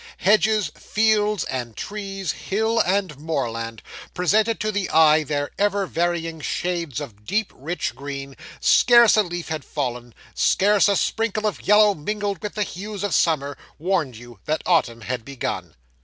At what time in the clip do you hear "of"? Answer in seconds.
6.99-7.23, 11.45-11.61, 13.03-13.13